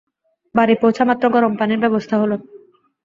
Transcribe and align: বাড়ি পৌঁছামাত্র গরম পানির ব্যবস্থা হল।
বাড়ি 0.55 0.75
পৌঁছামাত্র 0.81 1.23
গরম 1.29 1.53
পানির 1.59 1.79
ব্যবস্থা 1.83 2.15
হল। 2.21 2.31